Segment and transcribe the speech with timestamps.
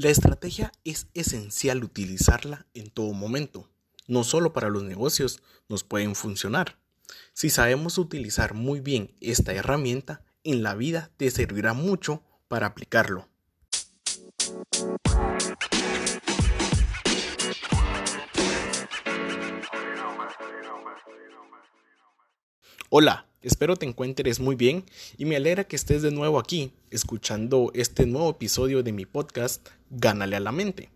[0.00, 3.68] La estrategia es esencial utilizarla en todo momento.
[4.06, 6.78] No solo para los negocios nos pueden funcionar.
[7.32, 13.26] Si sabemos utilizar muy bien esta herramienta, en la vida te servirá mucho para aplicarlo.
[22.88, 24.84] Hola, espero te encuentres muy bien
[25.16, 29.68] y me alegra que estés de nuevo aquí escuchando este nuevo episodio de mi podcast
[29.90, 30.90] Gánale a la mente.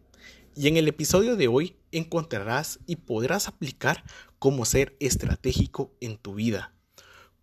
[0.55, 4.05] Y en el episodio de hoy encontrarás y podrás aplicar
[4.39, 6.75] cómo ser estratégico en tu vida.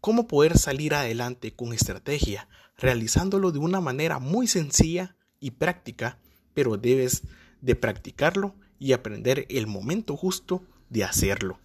[0.02, 6.20] Cómo poder salir adelante con estrategia, realizándolo de una manera muy sencilla y práctica,
[6.54, 7.24] pero debes
[7.62, 11.60] de practicarlo y aprender el momento justo de hacerlo.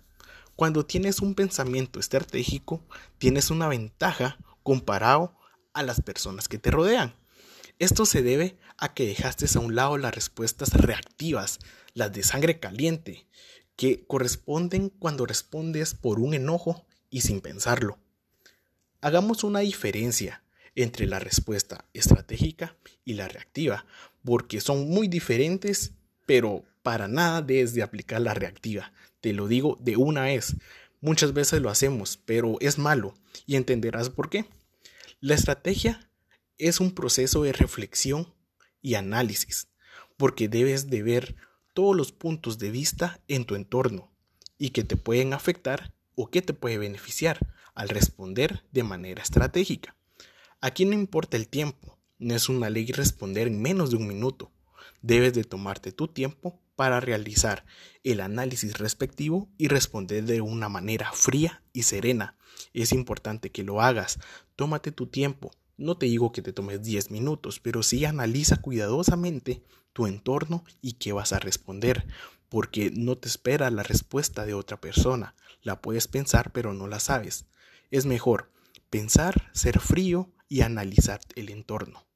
[0.56, 2.86] Cuando tienes un pensamiento estratégico,
[3.18, 5.36] tienes una ventaja comparado
[5.72, 7.14] a las personas que te rodean.
[7.80, 11.58] Esto se debe a que dejaste a un lado las respuestas reactivas,
[11.92, 13.26] las de sangre caliente,
[13.76, 17.98] que corresponden cuando respondes por un enojo y sin pensarlo.
[19.00, 20.44] Hagamos una diferencia
[20.76, 23.86] entre la respuesta estratégica y la reactiva,
[24.24, 25.92] porque son muy diferentes,
[26.26, 28.92] pero para nada debes de aplicar la reactiva.
[29.24, 30.54] Te lo digo de una vez.
[31.00, 33.14] Muchas veces lo hacemos, pero es malo
[33.46, 34.44] y entenderás por qué.
[35.18, 36.10] La estrategia
[36.58, 38.34] es un proceso de reflexión
[38.82, 39.68] y análisis,
[40.18, 41.36] porque debes de ver
[41.72, 44.12] todos los puntos de vista en tu entorno
[44.58, 47.38] y que te pueden afectar o que te puede beneficiar
[47.74, 49.96] al responder de manera estratégica.
[50.60, 54.52] Aquí no importa el tiempo, no es una ley responder en menos de un minuto.
[55.00, 57.64] Debes de tomarte tu tiempo para realizar
[58.02, 62.36] el análisis respectivo y responder de una manera fría y serena.
[62.72, 64.18] Es importante que lo hagas.
[64.56, 65.50] Tómate tu tiempo.
[65.76, 70.94] No te digo que te tomes 10 minutos, pero sí analiza cuidadosamente tu entorno y
[70.94, 72.06] qué vas a responder,
[72.48, 75.34] porque no te espera la respuesta de otra persona.
[75.62, 77.46] La puedes pensar, pero no la sabes.
[77.90, 78.52] Es mejor
[78.90, 82.06] pensar, ser frío y analizar el entorno.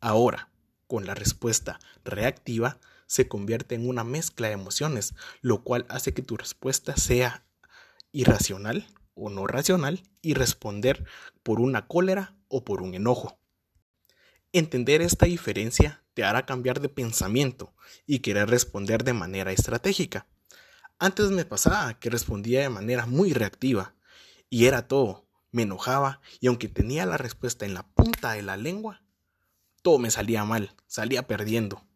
[0.00, 0.50] Ahora,
[0.86, 2.78] con la respuesta reactiva,
[3.08, 7.44] se convierte en una mezcla de emociones, lo cual hace que tu respuesta sea
[8.12, 11.04] irracional o no racional y responder
[11.42, 13.40] por una cólera o por un enojo.
[14.52, 17.74] Entender esta diferencia te hará cambiar de pensamiento
[18.06, 20.26] y querer responder de manera estratégica.
[20.98, 23.94] Antes me pasaba que respondía de manera muy reactiva
[24.50, 28.56] y era todo, me enojaba y aunque tenía la respuesta en la punta de la
[28.56, 29.02] lengua,
[29.80, 31.87] todo me salía mal, salía perdiendo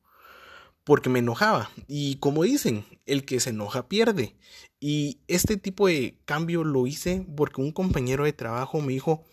[0.85, 1.71] porque me enojaba.
[1.89, 4.37] Y como dicen, el que se enoja pierde.
[4.81, 9.25] Y este tipo de cambio lo hice porque un compañero de trabajo me dijo,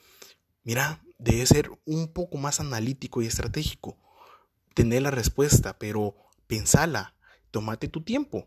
[0.64, 3.98] mira, debe ser un poco más analítico y estratégico.
[4.74, 6.16] Tener la respuesta, pero
[6.48, 7.16] pensala,
[7.52, 8.46] tómate tu tiempo.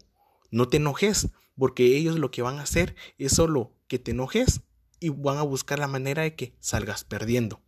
[0.50, 4.60] No te enojes, porque ellos lo que van a hacer es solo que te enojes
[5.00, 7.60] y van a buscar la manera de que salgas perdiendo.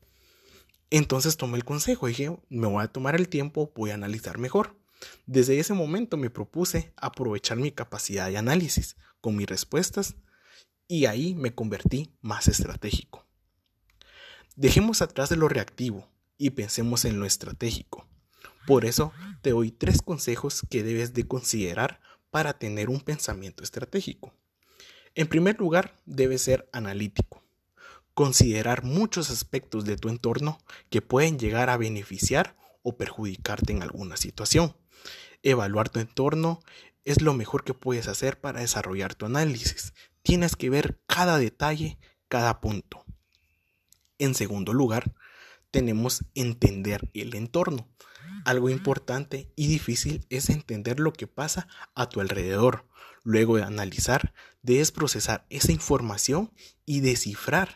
[0.90, 4.76] Entonces tomé el consejo, dije, me voy a tomar el tiempo, voy a analizar mejor.
[5.26, 10.16] Desde ese momento me propuse aprovechar mi capacidad de análisis con mis respuestas
[10.86, 13.26] y ahí me convertí más estratégico.
[14.54, 18.06] Dejemos atrás de lo reactivo y pensemos en lo estratégico.
[18.66, 24.34] Por eso te doy tres consejos que debes de considerar para tener un pensamiento estratégico.
[25.14, 27.42] En primer lugar, debes ser analítico.
[28.12, 30.58] Considerar muchos aspectos de tu entorno
[30.90, 34.76] que pueden llegar a beneficiar o perjudicarte en alguna situación.
[35.44, 36.60] Evaluar tu entorno
[37.04, 39.92] es lo mejor que puedes hacer para desarrollar tu análisis.
[40.22, 43.04] Tienes que ver cada detalle, cada punto.
[44.18, 45.14] En segundo lugar,
[45.70, 47.86] tenemos entender el entorno.
[48.46, 52.86] Algo importante y difícil es entender lo que pasa a tu alrededor.
[53.22, 56.52] Luego de analizar, debes procesar esa información
[56.86, 57.74] y descifrar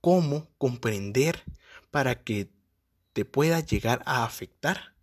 [0.00, 1.42] cómo comprender
[1.90, 2.50] para que
[3.12, 4.94] te pueda llegar a afectar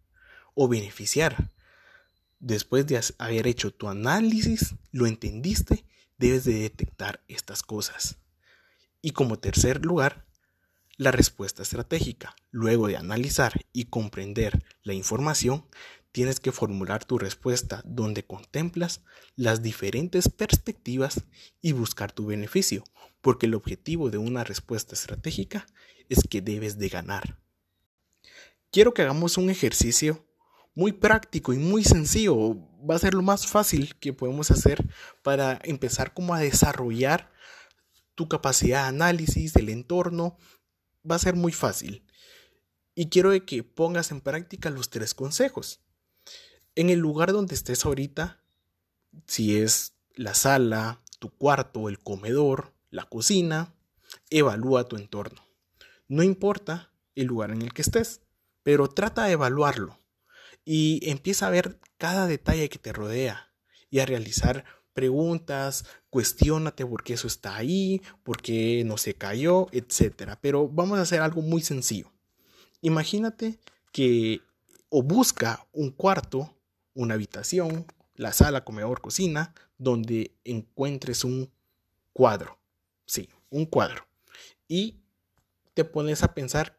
[0.56, 1.52] o beneficiar.
[2.40, 5.86] Después de haber hecho tu análisis, lo entendiste,
[6.18, 8.18] debes de detectar estas cosas.
[9.02, 10.26] Y como tercer lugar,
[10.96, 12.36] la respuesta estratégica.
[12.52, 15.66] Luego de analizar y comprender la información,
[16.12, 19.02] tienes que formular tu respuesta donde contemplas
[19.36, 21.24] las diferentes perspectivas
[21.62, 22.84] y buscar tu beneficio,
[23.22, 25.68] porque el objetivo de una respuesta estratégica
[26.10, 27.40] es que debes de ganar.
[28.72, 30.26] Quiero que hagamos un ejercicio
[30.80, 32.56] muy práctico y muy sencillo.
[32.90, 34.88] Va a ser lo más fácil que podemos hacer
[35.24, 37.34] para empezar como a desarrollar
[38.16, 40.38] tu capacidad de análisis del entorno.
[41.10, 42.06] Va a ser muy fácil.
[42.96, 45.82] Y quiero que pongas en práctica los tres consejos.
[46.76, 48.42] En el lugar donde estés ahorita,
[49.28, 53.76] si es la sala, tu cuarto, el comedor, la cocina,
[54.30, 55.46] evalúa tu entorno.
[56.08, 58.22] No importa el lugar en el que estés,
[58.64, 59.99] pero trata de evaluarlo
[60.66, 63.52] y empieza a ver cada detalle que te rodea
[63.90, 69.68] y a realizar preguntas, cuestionate por qué eso está ahí, por qué no se cayó,
[69.72, 70.34] etc.
[70.42, 72.12] Pero vamos a hacer algo muy sencillo.
[72.82, 73.60] Imagínate
[73.92, 74.42] que
[74.90, 76.56] o busca un cuarto,
[76.94, 77.86] una habitación,
[78.16, 81.52] la sala, comedor, cocina, donde encuentres un
[82.12, 82.60] cuadro.
[83.06, 84.06] Sí, un cuadro.
[84.68, 85.00] Y
[85.74, 86.78] te pones a pensar,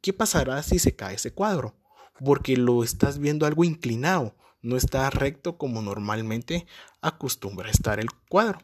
[0.00, 1.74] ¿qué pasará si se cae ese cuadro?
[2.18, 6.66] Porque lo estás viendo algo inclinado, no está recto como normalmente
[7.00, 8.60] acostumbra estar el cuadro.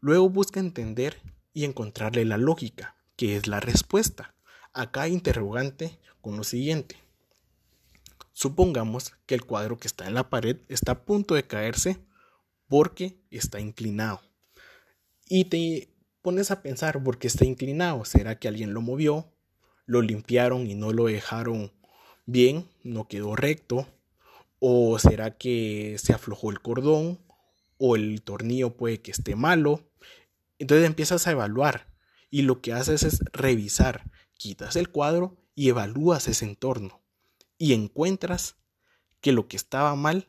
[0.00, 1.20] Luego busca entender
[1.52, 4.34] y encontrarle la lógica, que es la respuesta.
[4.72, 6.96] Acá interrogante con lo siguiente.
[8.32, 11.98] Supongamos que el cuadro que está en la pared está a punto de caerse
[12.68, 14.20] porque está inclinado.
[15.26, 15.92] Y te
[16.22, 18.04] pones a pensar por qué está inclinado.
[18.04, 19.32] ¿Será que alguien lo movió?
[19.86, 21.72] ¿Lo limpiaron y no lo dejaron
[22.28, 22.68] bien?
[22.84, 23.88] ¿No quedó recto?
[24.60, 27.18] ¿O será que se aflojó el cordón?
[27.78, 29.88] ¿O el tornillo puede que esté malo?
[30.58, 31.88] Entonces empiezas a evaluar
[32.30, 34.10] y lo que haces es revisar.
[34.34, 37.02] Quitas el cuadro y evalúas ese entorno
[37.56, 38.56] y encuentras
[39.20, 40.28] que lo que estaba mal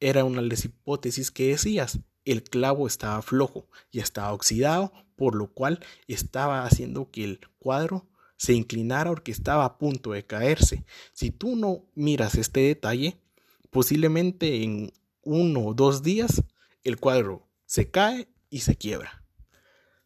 [0.00, 2.00] era una de las hipótesis que decías.
[2.24, 8.08] El clavo estaba flojo y estaba oxidado, por lo cual estaba haciendo que el cuadro
[8.44, 10.84] se inclinara porque estaba a punto de caerse.
[11.12, 13.18] Si tú no miras este detalle,
[13.70, 14.92] posiblemente en
[15.22, 16.42] uno o dos días
[16.82, 19.24] el cuadro se cae y se quiebra.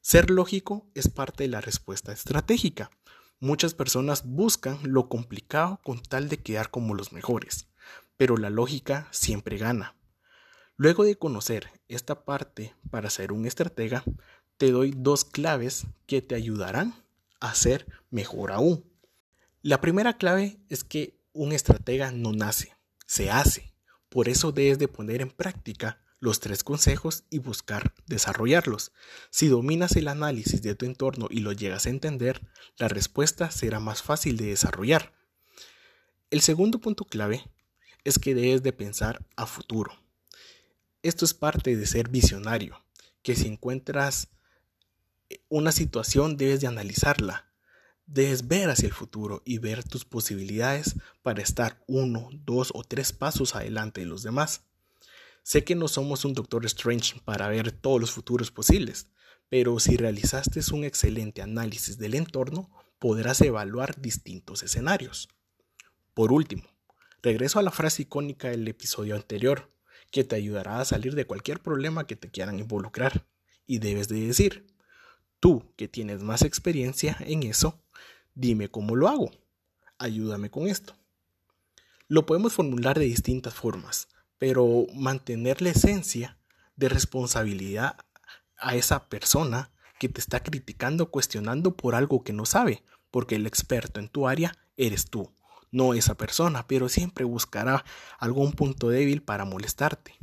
[0.00, 2.90] Ser lógico es parte de la respuesta estratégica.
[3.40, 7.66] Muchas personas buscan lo complicado con tal de quedar como los mejores,
[8.16, 9.96] pero la lógica siempre gana.
[10.76, 14.04] Luego de conocer esta parte para ser un estratega,
[14.56, 16.94] te doy dos claves que te ayudarán
[17.40, 18.84] a ser mejor aún.
[19.62, 22.76] La primera clave es que un estratega no nace,
[23.06, 23.74] se hace.
[24.08, 28.92] Por eso debes de poner en práctica los tres consejos y buscar desarrollarlos.
[29.30, 32.40] Si dominas el análisis de tu entorno y lo llegas a entender,
[32.76, 35.14] la respuesta será más fácil de desarrollar.
[36.30, 37.44] El segundo punto clave
[38.04, 39.92] es que debes de pensar a futuro.
[41.02, 42.82] Esto es parte de ser visionario,
[43.22, 44.28] que si encuentras
[45.48, 47.48] una situación debes de analizarla,
[48.10, 53.12] Debes ver hacia el futuro y ver tus posibilidades para estar uno, dos o tres
[53.12, 54.62] pasos adelante de los demás.
[55.42, 59.08] Sé que no somos un Doctor Strange para ver todos los futuros posibles,
[59.50, 65.28] pero si realizaste un excelente análisis del entorno, podrás evaluar distintos escenarios.
[66.14, 66.64] Por último,
[67.20, 69.70] regreso a la frase icónica del episodio anterior,
[70.10, 73.26] que te ayudará a salir de cualquier problema que te quieran involucrar.
[73.66, 74.66] Y debes de decir,
[75.40, 77.80] tú que tienes más experiencia en eso,
[78.38, 79.32] Dime cómo lo hago.
[79.98, 80.94] Ayúdame con esto.
[82.06, 84.06] Lo podemos formular de distintas formas,
[84.38, 86.38] pero mantener la esencia
[86.76, 87.96] de responsabilidad
[88.56, 93.44] a esa persona que te está criticando, cuestionando por algo que no sabe, porque el
[93.48, 95.32] experto en tu área eres tú,
[95.72, 97.84] no esa persona, pero siempre buscará
[98.20, 100.14] algún punto débil para molestarte.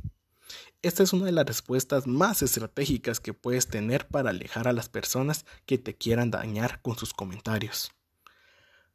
[0.86, 4.88] Esta es una de las respuestas más estratégicas que puedes tener para alejar a las
[4.88, 7.92] personas que te quieran dañar con sus comentarios.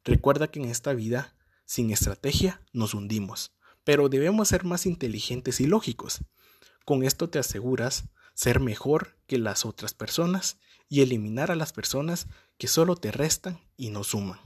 [0.05, 3.51] Recuerda que en esta vida, sin estrategia, nos hundimos,
[3.83, 6.23] pero debemos ser más inteligentes y lógicos.
[6.85, 8.05] Con esto te aseguras
[8.35, 13.59] ser mejor que las otras personas y eliminar a las personas que solo te restan
[13.75, 14.39] y no suman.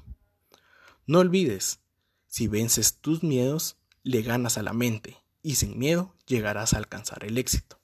[1.06, 1.80] No olvides,
[2.26, 7.24] si vences tus miedos, le ganas a la mente y sin miedo llegarás a alcanzar
[7.24, 7.80] el éxito.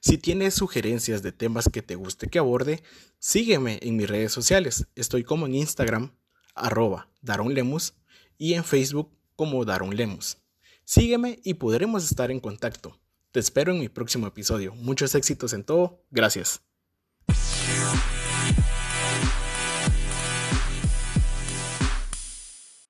[0.00, 2.82] Si tienes sugerencias de temas que te guste que aborde,
[3.18, 4.86] sígueme en mis redes sociales.
[4.94, 6.16] Estoy como en Instagram
[6.54, 7.92] arroba Daron Lemus
[8.38, 10.38] y en Facebook como Daron Lemus.
[10.84, 12.98] Sígueme y podremos estar en contacto.
[13.30, 14.74] Te espero en mi próximo episodio.
[14.74, 16.02] Muchos éxitos en todo.
[16.10, 16.62] Gracias.